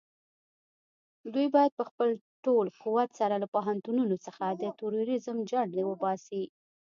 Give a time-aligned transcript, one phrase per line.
[1.33, 2.09] دوی بايد په خپل
[2.45, 6.43] ټول قوت سره له پوهنتونونو څخه د تروريزم جرړې وباسي.